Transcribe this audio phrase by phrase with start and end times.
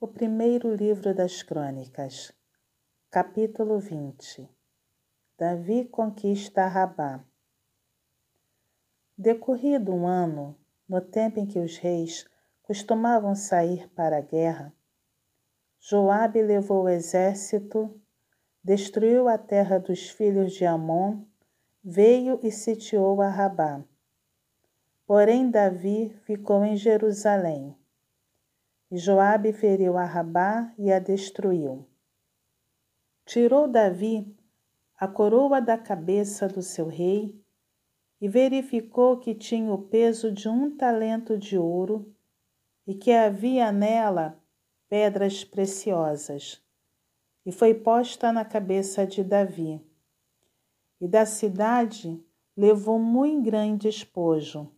[0.00, 2.32] O primeiro livro das Crônicas,
[3.10, 4.48] capítulo 20
[5.36, 7.24] Davi conquista Rabá.
[9.16, 10.56] Decorrido um ano,
[10.88, 12.24] no tempo em que os reis
[12.62, 14.72] costumavam sair para a guerra,
[15.80, 18.00] Joabe levou o exército,
[18.62, 21.24] destruiu a terra dos filhos de Amon,
[21.82, 23.82] veio e sitiou a Rabá.
[25.04, 27.76] Porém Davi ficou em Jerusalém
[28.90, 31.86] e Joabe feriu a Rabá e a destruiu.
[33.26, 34.34] Tirou Davi
[34.96, 37.38] a coroa da cabeça do seu rei
[38.20, 42.12] e verificou que tinha o peso de um talento de ouro
[42.86, 44.42] e que havia nela
[44.88, 46.62] pedras preciosas.
[47.44, 49.80] E foi posta na cabeça de Davi.
[51.00, 52.20] E da cidade
[52.56, 54.72] levou muito grande espojo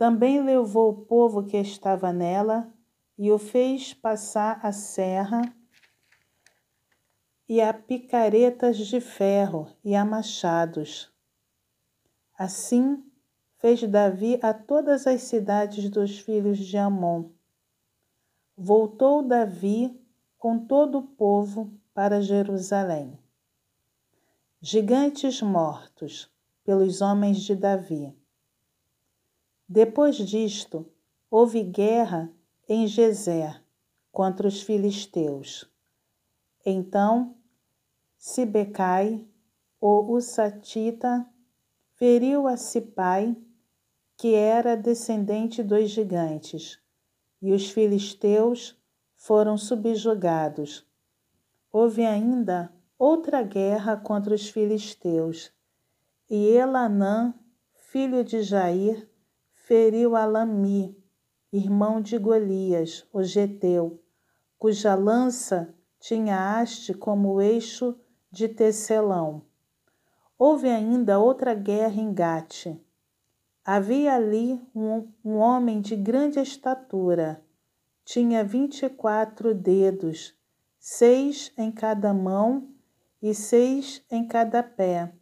[0.00, 2.72] também levou o povo que estava nela
[3.18, 5.42] e o fez passar a serra
[7.46, 11.12] e a picaretas de ferro e a machados.
[12.38, 13.04] Assim
[13.58, 17.28] fez Davi a todas as cidades dos filhos de Amon.
[18.56, 20.02] Voltou Davi
[20.38, 23.18] com todo o povo para Jerusalém.
[24.62, 26.32] Gigantes mortos
[26.64, 28.18] pelos homens de Davi.
[29.72, 30.84] Depois disto,
[31.30, 32.28] houve guerra
[32.68, 33.62] em Gezer
[34.10, 35.64] contra os filisteus.
[36.66, 37.36] Então,
[38.18, 39.24] Sibecai,
[39.80, 41.24] o Usatita,
[41.94, 43.36] feriu a Sipai,
[44.16, 46.80] que era descendente dos gigantes,
[47.40, 48.76] e os filisteus
[49.14, 50.84] foram subjugados.
[51.72, 55.52] Houve ainda outra guerra contra os filisteus,
[56.28, 57.32] e Elanã,
[57.76, 59.08] filho de Jair,
[59.70, 61.00] feriu Alami,
[61.52, 64.02] irmão de Golias, o geteu,
[64.58, 67.96] cuja lança tinha haste como eixo
[68.32, 69.42] de tecelão.
[70.36, 72.66] Houve ainda outra guerra em Gate.
[73.64, 77.40] Havia ali um, um homem de grande estatura.
[78.04, 80.34] Tinha vinte e quatro dedos,
[80.80, 82.70] seis em cada mão
[83.22, 85.14] e seis em cada pé.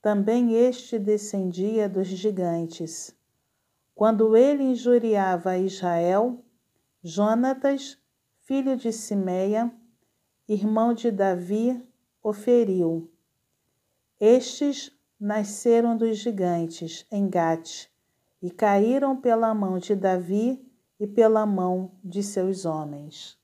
[0.00, 3.17] Também este descendia dos gigantes.
[3.98, 6.44] Quando ele injuriava Israel,
[7.02, 7.98] Jonatas,
[8.42, 9.72] filho de Simeia,
[10.48, 11.84] irmão de Davi,
[12.22, 13.10] o feriu.
[14.20, 17.88] Estes nasceram dos gigantes em Gate
[18.40, 20.64] e caíram pela mão de Davi
[21.00, 23.36] e pela mão de seus homens.